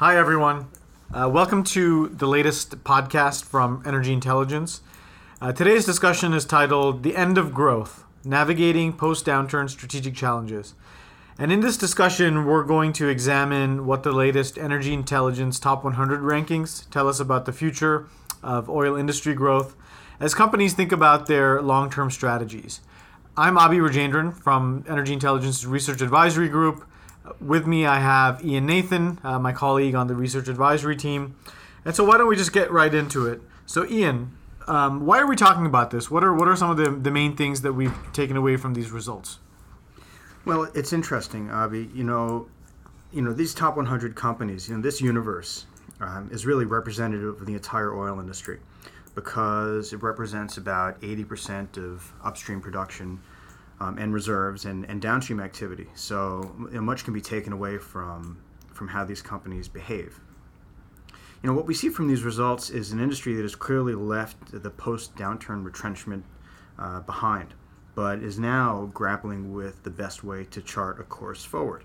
[0.00, 0.68] Hi, everyone.
[1.12, 4.80] Uh, welcome to the latest podcast from Energy Intelligence.
[5.40, 10.76] Uh, today's discussion is titled The End of Growth Navigating Post Downturn Strategic Challenges.
[11.36, 16.20] And in this discussion, we're going to examine what the latest Energy Intelligence Top 100
[16.20, 18.06] rankings tell us about the future
[18.40, 19.74] of oil industry growth
[20.20, 22.82] as companies think about their long term strategies.
[23.36, 26.84] I'm Abhi Rajendran from Energy Intelligence Research Advisory Group.
[27.40, 31.36] With me, I have Ian Nathan, uh, my colleague on the research advisory team.
[31.84, 33.40] And so, why don't we just get right into it?
[33.66, 34.36] So, Ian,
[34.66, 36.10] um, why are we talking about this?
[36.10, 38.74] What are what are some of the, the main things that we've taken away from
[38.74, 39.38] these results?
[40.44, 41.94] Well, it's interesting, Abhi.
[41.94, 42.48] You know,
[43.12, 44.68] you know these top 100 companies.
[44.68, 45.66] You know, this universe
[46.00, 48.60] um, is really representative of the entire oil industry
[49.14, 53.20] because it represents about 80% of upstream production
[53.80, 55.86] um, and reserves and, and downstream activity.
[55.94, 60.20] So you know, much can be taken away from from how these companies behave.
[61.42, 64.36] You know what we see from these results is an industry that has clearly left
[64.50, 66.24] the post-downturn retrenchment
[66.78, 67.54] uh, behind,
[67.94, 71.84] but is now grappling with the best way to chart a course forward.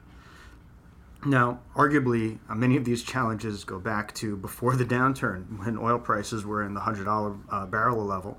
[1.26, 6.00] Now, arguably, uh, many of these challenges go back to before the downturn when oil
[6.00, 8.38] prices were in the $100 uh, barrel level.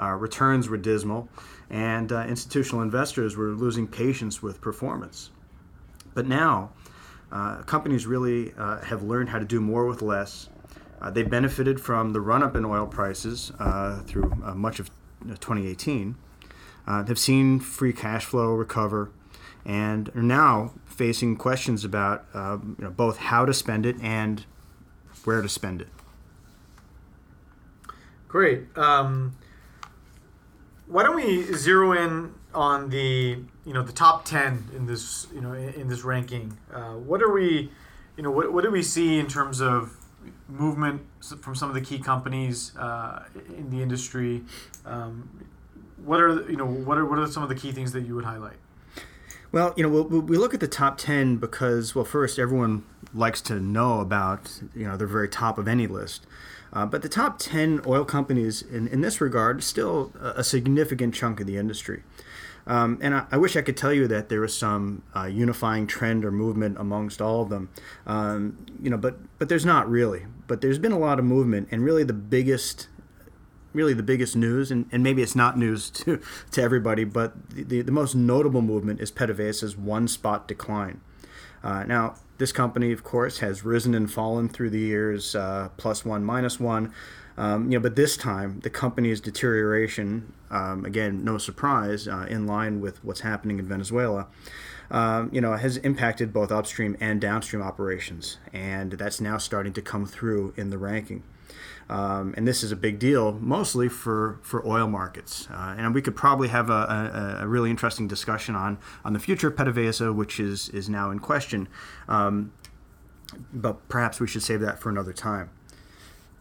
[0.00, 1.28] Uh, returns were dismal,
[1.70, 5.30] and uh, institutional investors were losing patience with performance.
[6.14, 6.70] But now,
[7.32, 10.48] uh, companies really uh, have learned how to do more with less.
[11.12, 13.52] they benefited from the run up in oil prices
[14.06, 14.90] through much of
[15.26, 16.16] 2018.
[16.86, 19.10] have seen free cash flow recover
[19.64, 24.44] and are now facing questions about uh, you know, both how to spend it and
[25.24, 25.88] where to spend it.
[28.28, 28.76] Great.
[28.76, 29.36] Um,
[30.86, 35.40] why don't we zero in on the you know the top ten in this you
[35.40, 36.56] know in, this ranking?
[36.72, 37.70] Uh, what are we,
[38.16, 39.96] you know, what, what do we see in terms of
[40.48, 41.02] movement
[41.40, 43.24] from some of the key companies uh,
[43.56, 44.42] in the industry?
[44.84, 45.46] Um,
[46.04, 48.14] what are you know what are what are some of the key things that you
[48.14, 48.56] would highlight?
[49.52, 52.82] Well, you know, we, we look at the top 10 because, well, first, everyone
[53.14, 56.26] likes to know about, you know, the very top of any list.
[56.74, 61.40] Uh, but the top 10 oil companies in, in this regard still a, significant chunk
[61.40, 62.02] of the industry.
[62.66, 65.86] Um, and I, I, wish I could tell you that there was some uh, unifying
[65.86, 67.68] trend or movement amongst all of them,
[68.06, 70.26] um, you know, but but there's not really.
[70.46, 72.88] But there's been a lot of movement, and really the biggest
[73.74, 76.20] really the biggest news, and, and maybe it's not news to,
[76.52, 81.00] to everybody, but the, the, the most notable movement is PDVSA's one spot decline.
[81.64, 86.04] Uh, now, this company, of course, has risen and fallen through the years, uh, plus
[86.04, 86.92] one, minus one.
[87.36, 92.46] Um, you know, but this time the company's deterioration, um, again, no surprise, uh, in
[92.46, 94.28] line with what's happening in Venezuela,
[94.90, 99.82] um, you know, has impacted both upstream and downstream operations, and that's now starting to
[99.82, 101.24] come through in the ranking.
[101.88, 105.48] Um, and this is a big deal, mostly for, for oil markets.
[105.50, 109.18] Uh, and we could probably have a, a, a, really interesting discussion on, on the
[109.18, 111.68] future of PDVSA, which is, is now in question.
[112.08, 112.52] Um,
[113.52, 115.50] but perhaps we should save that for another time.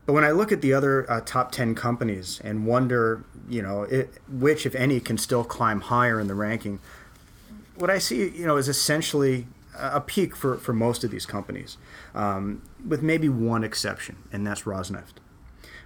[0.06, 3.84] But when I look at the other uh, top 10 companies and wonder, you know,
[3.84, 6.80] it, which, if any, can still climb higher in the ranking,
[7.76, 11.78] what I see, you know, is essentially a peak for, for most of these companies,
[12.14, 15.14] um, with maybe one exception, and that's Rosneft.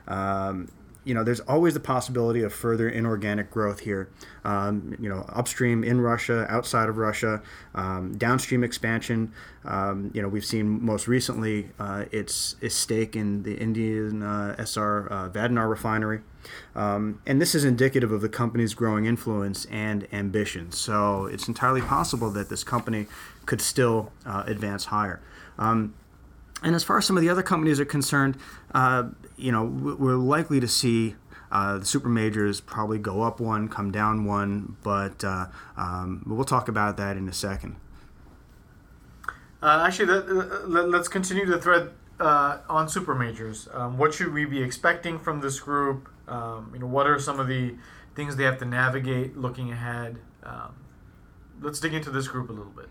[0.08, 0.70] Um,
[1.08, 4.10] you know, there's always the possibility of further inorganic growth here.
[4.44, 7.42] Um, you know, upstream in Russia, outside of Russia,
[7.76, 9.32] um, downstream expansion.
[9.64, 14.58] Um, you know, we've seen most recently uh, its, its stake in the Indian uh,
[14.60, 16.20] Essar uh, Vadinar refinery.
[16.76, 20.74] Um, and this is indicative of the company's growing influence and ambition.
[20.74, 23.08] So it's entirely possible that this company
[23.46, 25.22] could still uh, advance higher.
[25.58, 25.94] Um,
[26.64, 28.38] and as far as some of the other companies are concerned,
[28.74, 31.16] uh, you know, we're likely to see
[31.52, 35.48] uh, the super majors probably go up one, come down one, but uh,
[35.78, 37.76] um, we'll talk about that in a second.
[39.62, 43.68] Uh, actually, let, us continue the thread uh, on super majors.
[43.74, 46.10] Um, what should we be expecting from this group?
[46.28, 47.76] Um, you know, what are some of the
[48.16, 50.18] things they have to navigate looking ahead?
[50.44, 50.76] Um,
[51.62, 52.90] let's dig into this group a little bit.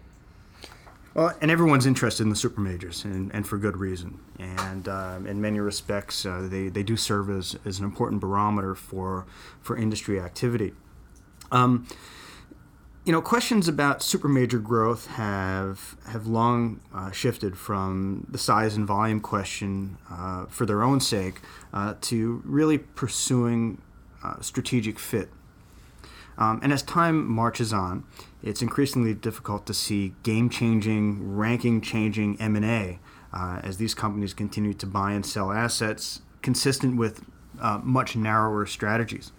[1.17, 4.21] Well, and everyone's interested in the super majors, and, and for good reason.
[4.39, 8.75] And um, in many respects, uh, they, they do serve as, as an important barometer
[8.75, 9.25] for,
[9.63, 10.75] for industry activity.
[11.51, 11.87] Um,
[13.07, 18.77] you know, questions about super major growth have have long uh, shifted from the size
[18.77, 21.41] and volume question uh, for their own sake
[21.73, 23.81] uh, to really pursuing
[24.23, 25.31] uh, strategic fit
[26.39, 28.05] um, and as time marches on,
[28.43, 32.99] it's increasingly difficult to see game-changing, ranking-changing M&A
[33.33, 37.25] uh, as these companies continue to buy and sell assets consistent with
[37.61, 39.33] uh, much narrower strategies.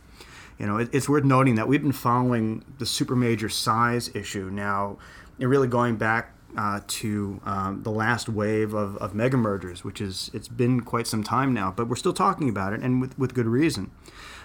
[0.58, 4.50] You know, it, it's worth noting that we've been following the super major size issue
[4.50, 4.98] now,
[5.40, 10.02] and really going back uh, to um, the last wave of, of mega mergers, which
[10.02, 13.18] is it's been quite some time now, but we're still talking about it, and with,
[13.20, 13.92] with good reason.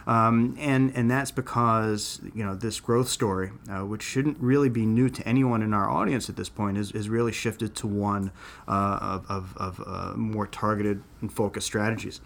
[0.07, 4.85] Um, and and that's because you know this growth story, uh, which shouldn't really be
[4.87, 8.33] new to anyone in our audience at this point, is, is really shifted to one
[8.67, 12.21] uh, of, of, of uh, more targeted and focused strategies.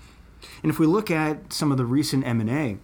[0.63, 2.79] And if we look at some of the recent M and A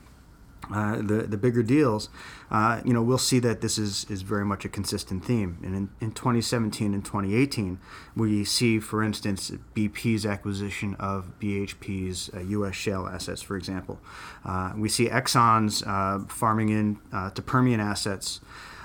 [0.71, 2.09] uh, the the bigger deals,
[2.51, 5.59] uh, you know, we'll see that this is is very much a consistent theme.
[5.63, 7.79] And in, in 2017 and 2018,
[8.15, 12.75] we see, for instance, BP's acquisition of BHP's uh, U.S.
[12.75, 14.01] shale assets, for example.
[14.45, 16.99] Uh, we see Exxon's uh, farming in
[17.35, 18.41] to Permian assets.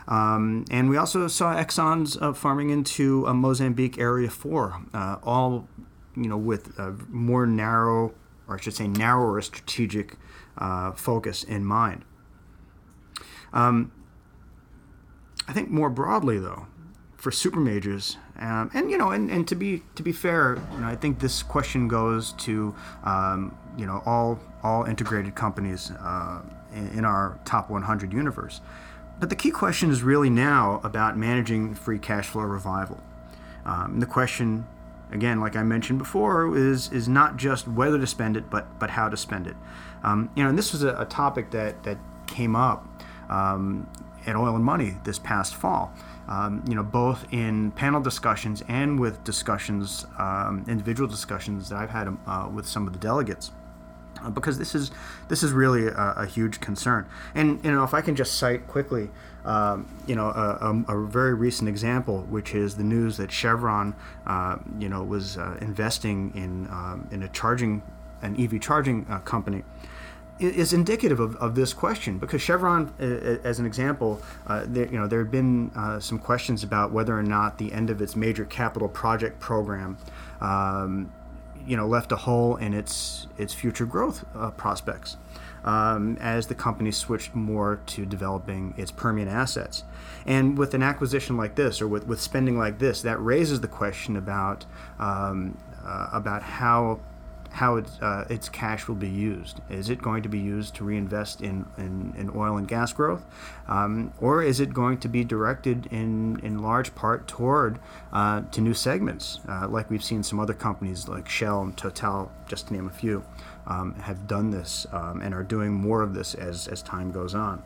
[0.08, 4.82] Um, and we also saw Exxon's farming into Mozambique Area 4,
[5.24, 5.68] all
[6.16, 8.14] you know, with more narrow,
[8.48, 10.16] or I should say, narrower strategic
[10.58, 12.04] uh, focus in mind.
[13.54, 13.92] Um,
[15.48, 16.68] I think more broadly, though,
[17.16, 20.80] for super majors, um, and you know, and, and to be to be fair, you
[20.80, 26.42] know, I think this question goes to um, you know all all integrated companies uh,
[26.74, 28.62] in, our top 100 universe.
[29.20, 33.02] But the key question is really now about managing free cash flow revival.
[33.66, 34.68] Um, the question
[35.12, 38.92] again, like I mentioned before, is is not just whether to spend it, but but
[38.92, 39.56] how to spend it.
[40.04, 42.88] Um, you know, and this was a, a, topic that that came up
[43.30, 43.90] um,
[44.26, 45.94] at Oil and Money this past fall.
[46.28, 51.90] Um, you know, both in panel discussions and with discussions, um, individual discussions that I've
[51.90, 53.52] had uh, with some of the delegates.
[54.24, 54.92] Uh, because this is
[55.28, 57.06] this is really a, a, huge concern,
[57.36, 59.10] and you know if I can just cite quickly,
[59.46, 63.96] um, you know a, a, a, very recent example, which is the news that Chevron,
[64.26, 67.82] uh, you know, was uh, investing in um, in a charging
[68.22, 69.64] an EV charging uh, company
[70.40, 72.18] is indicative of, of this question.
[72.18, 72.94] Because Chevron,
[73.44, 77.18] as an example, uh, there, you know there have been uh, some questions about whether
[77.18, 79.98] or not the end of its major capital project program,
[80.42, 81.12] um,
[81.68, 85.18] you know, left a hole in its its future growth uh, prospects.
[85.64, 89.84] Um, as the company switched more to developing its Permian assets.
[90.26, 93.68] And with an acquisition like this, or with, with spending like this, that raises the
[93.68, 94.66] question about
[94.98, 97.00] um, uh, about how
[97.52, 99.62] how its, uh, its cash will be used.
[99.70, 103.26] Is it going to be used to reinvest in, in, in oil and gas growth?
[103.68, 107.80] Um, or is it going to be directed in, in large part toward
[108.14, 112.32] uh, to new segments, uh, like we've seen some other companies like Shell and Total,
[112.48, 113.24] just to name a few,
[113.66, 117.36] um, have done this um, and are doing more of this as, as time goes
[117.36, 117.62] on.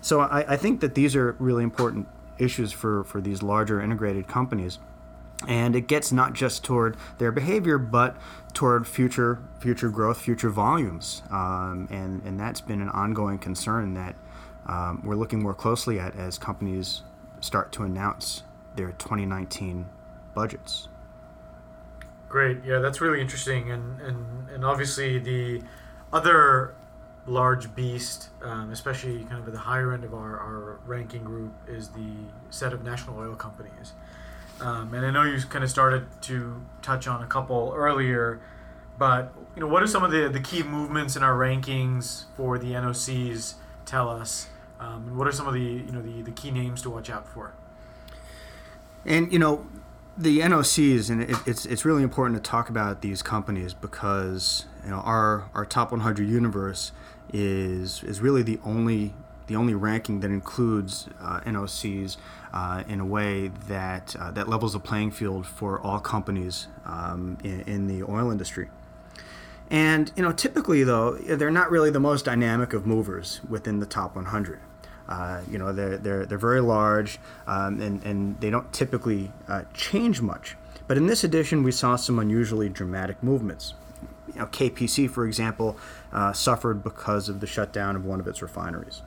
[0.00, 4.28] So I, I think that these are really important issues for, for these larger integrated
[4.28, 4.78] companies
[5.46, 8.16] and it gets not just toward their behavior but
[8.54, 11.22] toward future future growth future volumes.
[11.30, 14.16] Um, and and that's been an ongoing concern that
[14.66, 17.02] um, we're looking more closely at as companies
[17.40, 18.42] start to announce
[18.76, 19.86] their 2019
[20.34, 20.88] budgets.
[22.28, 22.64] Great.
[22.64, 23.70] Yeah that's really interesting.
[23.70, 25.62] And and, and obviously the
[26.12, 26.74] other
[27.26, 31.52] large beast, um, especially kind of at the higher end of our, our ranking group,
[31.66, 32.12] is the
[32.50, 33.92] set of national oil companies.
[34.60, 38.40] Um, and I know you kind of started to touch on a couple earlier,
[38.98, 42.58] but you know, what are some of the, the key movements in our rankings for
[42.58, 43.54] the NOCs?
[43.84, 44.48] Tell us,
[44.80, 47.10] um, and what are some of the you know the, the key names to watch
[47.10, 47.52] out for?
[49.04, 49.66] And you know,
[50.16, 54.90] the NOCs, and it, it's it's really important to talk about these companies because you
[54.90, 56.92] know our our top 100 universe
[57.32, 59.14] is is really the only
[59.46, 62.16] the only ranking that includes uh, NOCs
[62.52, 67.38] uh, in a way that uh, that levels the playing field for all companies um,
[67.44, 68.68] in, in, the oil industry.
[69.70, 73.86] And you know, typically though, they're not really the most dynamic of movers within the
[73.86, 74.60] top 100.
[75.08, 79.62] Uh, you know, they're they're they're very large, um, and and they don't typically uh,
[79.72, 80.56] change much.
[80.88, 83.74] But in this edition, we saw some unusually dramatic movements.
[84.36, 85.78] You know, KPC, for example,
[86.12, 89.00] uh, suffered because of the shutdown of one of its refineries.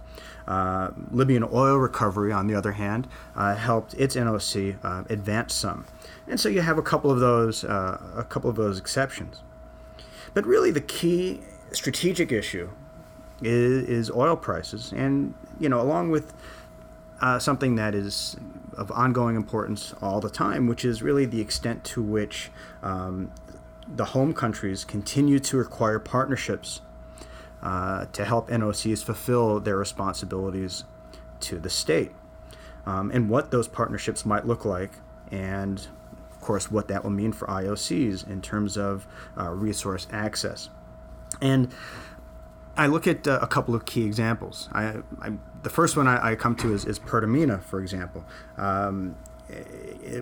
[0.48, 5.86] Uh, Libyan oil recovery, on the other hand, uh, helped its NOC uh, advance some,
[6.28, 9.44] and so you have a couple of those, uh, a couple of those exceptions.
[10.34, 11.42] But really, the key
[11.74, 12.72] strategic issue
[13.44, 16.34] is, is oil prices, and you know, along with
[17.22, 18.36] uh, something that is
[18.76, 22.50] of ongoing importance all the time, which is really the extent to which
[22.82, 23.32] um,
[23.96, 26.82] the home countries continue to require partnerships
[27.62, 30.84] uh, to help NOCs fulfill their responsibilities
[31.42, 32.12] to the state,
[32.86, 34.92] um, and what those partnerships might look like,
[35.32, 35.88] and
[36.32, 40.70] of course, what that will mean for IOCs in terms of uh, resource access.
[41.42, 41.70] And
[42.78, 44.70] I look at uh, a couple of key examples.
[44.72, 48.24] I, I, the first one I, I, come to is, is Pertamina, for example,
[48.58, 49.18] um,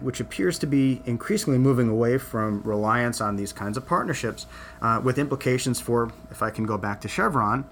[0.01, 4.45] which appears to be increasingly moving away from reliance on these kinds of partnerships,
[4.81, 7.65] uh, with implications for, if I can go back to Chevron,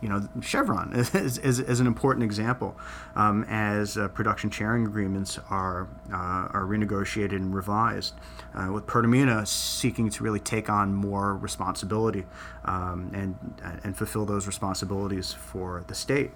[0.00, 2.76] you know, Chevron is, is, is an important example
[3.16, 8.14] um, as uh, production sharing agreements are, uh, are renegotiated and revised,
[8.54, 12.26] uh, with Pertamina seeking to really take on more responsibility
[12.66, 13.36] um, and,
[13.82, 16.32] and fulfill those responsibilities for the state.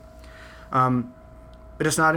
[0.73, 1.13] Um,
[1.79, 2.17] but it's not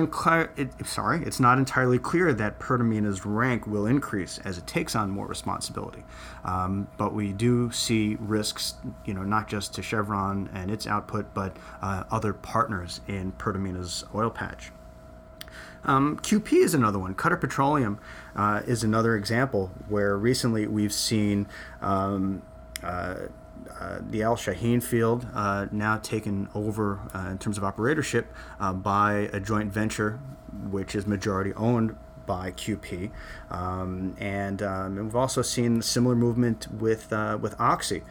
[0.58, 5.12] it, sorry, it's not entirely clear that Pertamina's rank will increase as it takes on
[5.12, 6.04] more responsibility.
[6.44, 8.74] Um, but we do see risks,
[9.06, 14.04] you know, not just to Chevron and its output, but uh, other partners in Pertamina's
[14.16, 14.72] oil patch.
[15.84, 17.14] Um, QP is another one.
[17.16, 18.00] Qatar Petroleum
[18.36, 21.48] uh, is another example where recently we've seen
[21.82, 22.42] um,
[22.84, 23.16] uh,
[23.80, 28.26] uh, the Al Shaheen field uh, now taken over uh, in terms of operatorship
[28.60, 30.20] uh, by a joint venture,
[30.70, 33.10] which is majority owned by QP,
[33.50, 38.04] um, and, um, and, we've also seen similar movement with uh, with Oxy,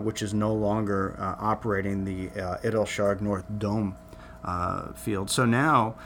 [0.00, 3.96] which is no longer operating the uh, Idd El Shargi North Dome
[4.94, 5.30] field.
[5.30, 5.96] So now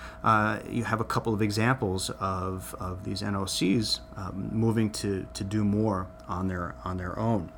[0.71, 5.65] you have a couple of examples of, of these NOCs um, moving to, to do
[5.65, 7.51] more on their on their own.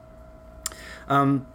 [1.10, 1.46] Um,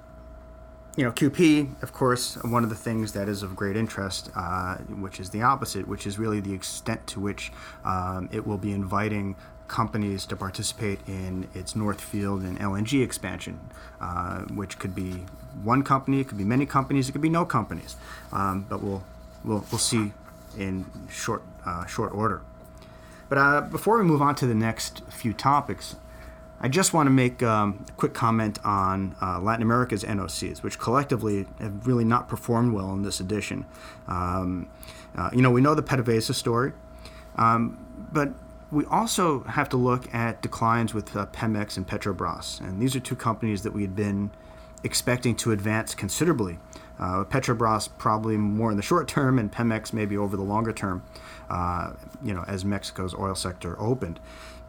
[0.98, 4.76] you know, QP, of course, one of the things that is of great interest, uh,
[4.78, 7.52] which is the opposite, which is really the extent to which
[7.84, 9.36] um, it will be inviting
[9.68, 13.60] companies to participate in its North Field and LNG expansion,
[14.00, 15.26] uh, which could be
[15.64, 17.96] one company, it could be many companies, it could be no companies,
[18.32, 19.04] um, but we'll,
[19.44, 20.12] we'll we'll see
[20.58, 22.42] in short uh, short order.
[23.28, 25.96] But uh, before we move on to the next few topics,
[26.60, 30.80] I just want to make um, a quick comment on uh, Latin America's NOCs, which
[30.80, 33.66] collectively have really not performed well in this edition.
[34.08, 34.68] Um,
[35.16, 36.74] uh, you know, we know the PDVSA story,
[37.36, 37.78] um,
[38.12, 38.34] but
[38.72, 42.60] we also have to look at declines with uh, Pemex and Petrobras.
[42.62, 44.32] And these are two companies that we had been
[44.86, 46.60] expecting to advance considerably.
[46.98, 51.04] Uh, Petrobras probably more in the short term, and Pemex maybe over the longer term,
[51.50, 51.92] uh,
[52.24, 54.20] you know, as Mexico's oil sector opened.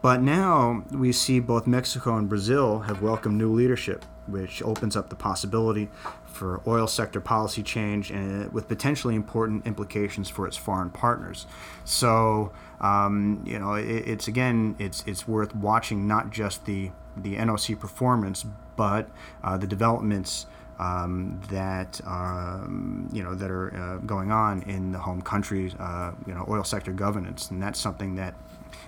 [0.01, 5.09] But now we see both Mexico and Brazil have welcomed new leadership, which opens up
[5.09, 5.89] the possibility
[6.25, 11.47] for oil sector policy change and with potentially important implications for its foreign partners.
[11.83, 17.35] So, um, you know, it, it's again, it's it's worth watching not just the the
[17.35, 18.45] NOC performance,
[18.77, 19.09] but
[19.43, 20.45] uh, the developments.
[20.79, 26.11] Um, that um, you know that are uh, going on in the home country, uh,
[26.27, 28.35] you know, oil sector governance, and that's something that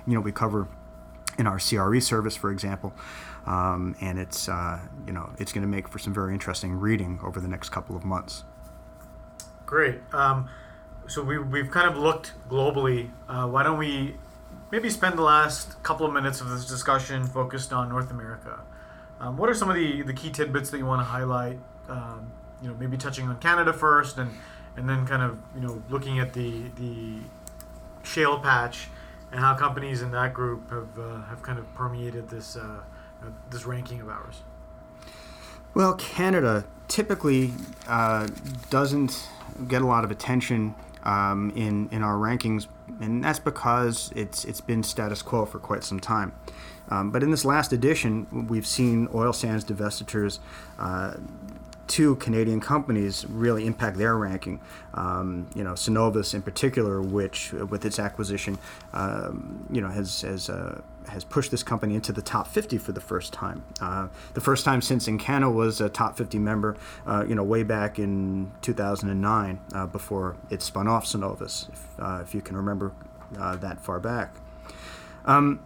[0.06, 0.68] you know we cover
[1.40, 2.94] in our CRE service, for example.
[3.48, 7.20] Um, and it's uh, you know it's going to make for some very interesting reading
[7.24, 8.44] over the next couple of months.
[9.66, 10.02] Great.
[10.14, 10.50] Um,
[11.08, 13.10] so we, we've kind of looked globally.
[13.28, 14.16] Uh, why don't we
[14.72, 18.62] maybe spend the last couple of minutes of this discussion focused on North America?
[19.20, 21.60] Um, what are some of the, the key tidbits that you want to highlight?
[21.90, 24.32] Um, you know, maybe touching on Canada first, and
[24.78, 27.18] and then kind of you know looking at the the
[28.04, 28.88] shale patch
[29.32, 32.82] and how companies in that group have uh, have kind of permeated this uh,
[33.22, 34.42] uh, this ranking of ours.
[35.74, 37.54] Well, Canada typically
[37.88, 38.28] uh,
[38.70, 39.30] doesn't
[39.68, 40.74] get a lot of attention
[41.04, 42.68] um, in in our rankings,
[43.00, 46.34] and that's because it's it's been status quo for quite some time.
[46.90, 50.40] Um, but in this last edition, we've seen oil sands divestitures
[50.80, 51.14] uh,
[51.90, 54.62] two Canadian companies really impact their ranking.
[54.94, 58.58] Um, you know, Cenovus in particular, which with its acquisition,
[58.94, 62.92] um, you know, has has uh, has pushed this company into the top 50 for
[62.92, 63.64] the first time.
[63.82, 67.64] Uh, the first time since Encana was a top 50 member, uh, you know, way
[67.64, 72.92] back in 2009, uh, before it spun off Cenovus, if, if you can remember
[73.32, 74.34] that far back.
[75.26, 75.60] Um,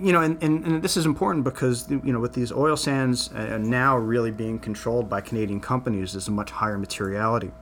[0.00, 3.32] you know, and, and, and, this is important because, you know, with these oil sands
[3.32, 7.52] uh, now really being controlled by Canadian companies, there's a much higher materiality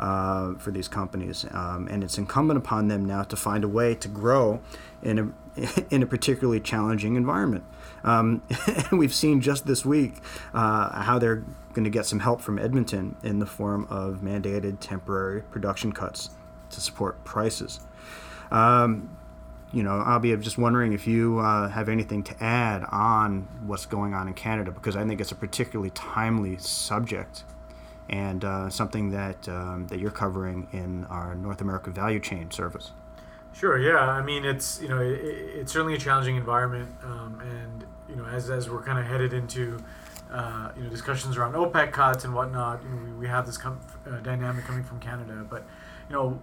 [0.00, 1.46] uh, for these companies.
[1.52, 4.60] Um, and it's incumbent upon them now to find a way to grow
[5.02, 5.28] in a,
[5.90, 7.64] in a particularly challenging environment.
[8.04, 8.42] Um,
[8.92, 10.14] we've seen just this week
[10.54, 14.78] uh, how they're going to get some help from Edmonton in the form of mandated
[14.80, 16.30] temporary production cuts
[16.70, 17.80] to support prices.
[18.50, 19.16] Um,
[19.72, 24.14] you know, Abhi just wondering if you uh, have anything to add on what's going
[24.14, 27.44] on in Canada because I think it's a particularly timely subject
[28.08, 32.92] and uh, something that um, that you're covering in our North America value chain service.
[33.58, 33.78] Sure.
[33.78, 33.98] Yeah.
[33.98, 38.26] I mean, it's you know it, it's certainly a challenging environment, um, and you know
[38.26, 39.78] as as we're kind of headed into
[40.30, 43.56] uh, you know discussions around OPEC cuts and whatnot, you know, we, we have this
[43.56, 45.64] com- uh, dynamic coming from Canada, but
[46.10, 46.38] you know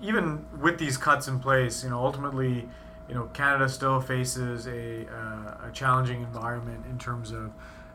[0.00, 2.66] even with these cuts in place, you know ultimately
[3.10, 7.52] you know Canada still faces a, uh, a challenging environment in terms of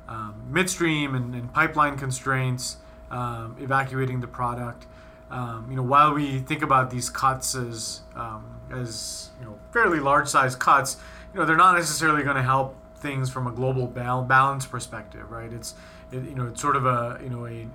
[0.07, 2.77] um, midstream and, and, pipeline constraints,
[3.09, 4.85] um, evacuating the product.
[5.29, 9.99] Um, you know, while we think about these cuts as um, as you know fairly
[9.99, 10.97] large size cuts,
[11.33, 15.29] you know they're not necessarily going to help things from a global bal- balance perspective,
[15.31, 15.51] right?
[15.51, 15.75] It's
[16.11, 17.67] it, you know it's sort of a you know a,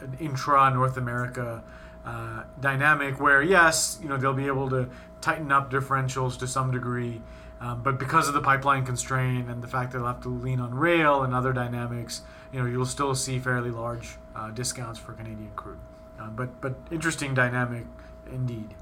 [0.00, 1.62] an intra North America
[2.04, 4.88] uh, dynamic where yes, you know they'll be able to
[5.20, 7.22] tighten up differentials to some degree,
[7.60, 10.60] um, but because of the pipeline constraint and the fact that they'll have to lean
[10.60, 15.12] on rail and other dynamics, you know you'll still see fairly large uh, discounts for
[15.12, 15.78] Canadian crude.
[16.18, 17.86] Uh, but but interesting dynamic
[18.30, 18.74] indeed.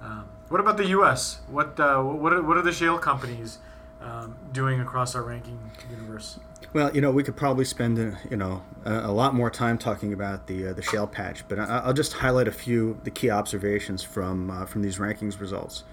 [0.00, 1.40] Um, what about the U.S.?
[1.48, 3.58] What uh, what are, what are the shale companies
[4.00, 5.58] um, doing across our ranking
[5.90, 6.38] universe?
[6.72, 9.78] Well, you know, we could probably spend uh, you know a, a, lot more time
[9.78, 13.10] talking about the uh, the shale patch, but I, will just highlight a few the
[13.10, 15.84] key observations from uh, from these rankings results.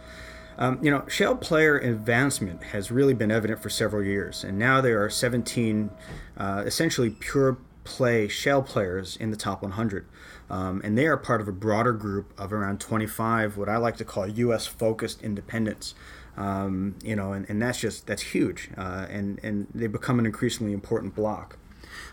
[0.57, 4.81] Um, you know, shale player advancement has really been evident for several years, and now
[4.81, 5.89] there are 17
[6.35, 10.05] uh, essentially pure play shale players in the top 100.
[10.49, 13.97] Um, and they are part of a broader group of around 25, what I like
[13.97, 14.65] to call U.S.
[14.65, 15.93] focused independents.
[16.37, 20.25] Um, you know, and, and that's just that's huge, uh, and and they become an
[20.25, 21.57] increasingly important block.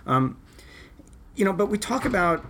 [0.04, 0.38] Um,
[1.36, 2.44] you know, but we talk about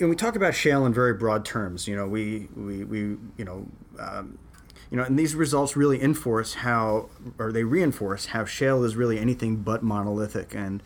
[0.00, 1.86] you know, we talk about shale in very broad terms.
[1.86, 3.66] You know, we we, we you know.
[3.98, 4.38] Um,
[4.90, 9.20] you know, and these results really enforce how, or they reinforce how shale is really
[9.20, 10.82] anything but monolithic, and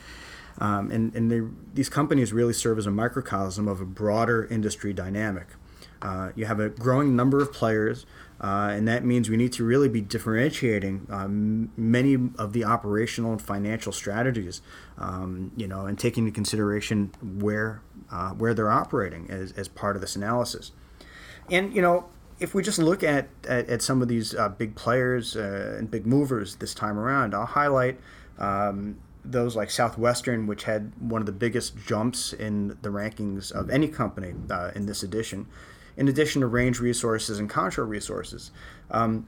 [0.59, 1.41] um, and and they,
[1.75, 5.49] these companies really serve as a microcosm of a broader industry dynamic.
[6.03, 8.05] Uh, you have a growing number of players,
[8.41, 13.33] uh, and that means we need to really be differentiating um, many of the operational
[13.33, 14.61] and financial strategies,
[14.99, 17.81] um, you know, and taking into consideration where
[18.13, 20.73] uh, where they're operating as, as part of this analysis.
[21.51, 22.07] And you know,
[22.39, 25.91] if we just look at at, at some of these uh, big players uh, and
[25.91, 27.99] big movers this time around, I'll highlight.
[28.39, 33.71] Um, those like Southwestern, which had one of the biggest jumps in the rankings of
[33.71, 35.47] any company uh, in this edition,
[35.97, 38.51] in addition to Range Resources and Contra Resources,
[38.91, 39.27] um,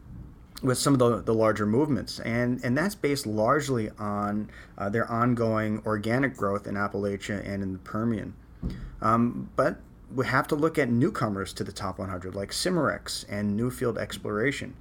[0.62, 2.20] with some of the, the larger movements.
[2.20, 7.72] And, and that's based largely on uh, their ongoing organic growth in Appalachia and in
[7.72, 8.34] the Permian.
[9.00, 9.78] Um, but
[10.14, 14.76] we have to look at newcomers to the top 100, like Cimarex and Newfield Exploration.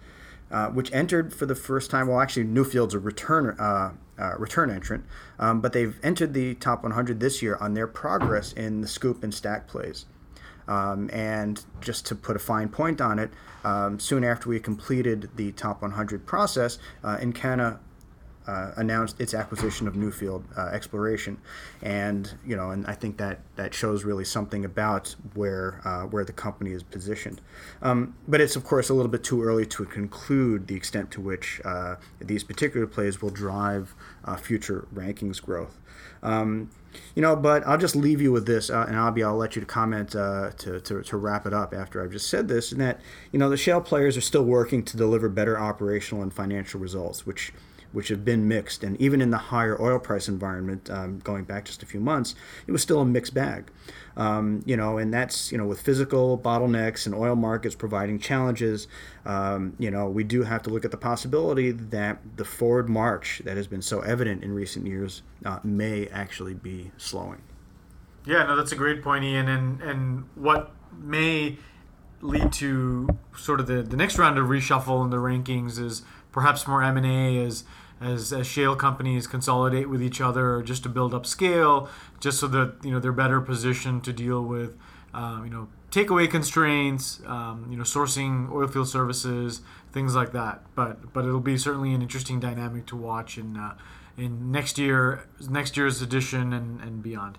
[0.52, 2.08] Uh, which entered for the first time.
[2.08, 5.06] Well, actually, Newfield's a return uh, uh, return entrant,
[5.40, 9.24] um, but they've entered the top 100 this year on their progress in the scoop
[9.24, 10.06] and stack plays.
[10.68, 13.30] Um, and just to put a fine point on it,
[13.64, 17.80] um, soon after we completed the top 100 process, uh, Encana
[18.48, 21.38] uh, announced its acquisition of Newfield uh, Exploration,
[21.82, 26.26] and you know, and I think that that shows really something about where uh, where
[26.26, 27.42] the company is positioned.
[27.82, 31.22] Um, but it's of course a little bit too early to conclude the extent to
[31.22, 35.78] which uh, these particular plays will drive uh, future rankings growth.
[36.24, 36.70] Um,
[37.14, 39.60] you know, but I'll just leave you with this, uh, and Abhi, I'll let you
[39.60, 42.82] to comment uh, to, to, to, wrap it up after I've just said this, and
[42.82, 46.80] that, you know, the shale players are still working to deliver better operational and financial
[46.80, 47.52] results, which
[47.96, 48.84] which have been mixed.
[48.84, 52.36] And even in the higher oil price environment, um, going back just a few months,
[52.68, 53.72] it was still a mixed bag.
[54.18, 58.90] Um, you know, and that's you know with physical bottlenecks and oil markets providing challenges.
[59.26, 63.42] Um, you know, we do have to look at the possibility that the forward march
[63.46, 67.42] that has been so evident in recent years uh, may actually be slowing.
[68.26, 69.48] Yeah, no, that's a great point, Ian.
[69.48, 71.58] And and what may
[72.22, 76.68] lead to sort of the, the next round of reshuffle in the rankings is perhaps
[76.68, 77.64] more M and A as
[78.02, 82.48] as, as shale companies consolidate with each other just to build up scale, just so
[82.48, 84.78] that you know they're better positioned to deal with
[85.14, 90.64] um, you know takeaway constraints, um, you know sourcing oilfield services, things like that.
[90.76, 93.76] But but it'll be certainly an interesting dynamic to watch in uh,
[94.18, 97.38] in next year next year's edition and, and beyond.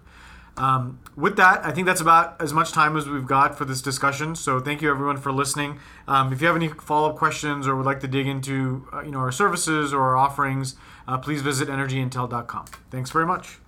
[0.57, 3.83] Um, with that, I think that's about as much time as we've got for this
[3.83, 4.35] discussion.
[4.35, 5.79] So thank you everyone for listening.
[6.09, 9.11] Um, if you have any follow-up questions or would like to dig into uh, you
[9.11, 12.67] know our services or our offerings, uh, please visit energyintel.com.
[12.91, 13.59] Thanks very much.